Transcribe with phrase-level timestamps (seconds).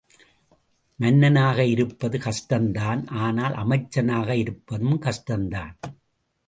[0.99, 5.75] மன்னனாக இருப்பது கஷ்டம்தான் ஆனால் அமைச்சனாக இருப்பதும் கஷ்டந்தான்!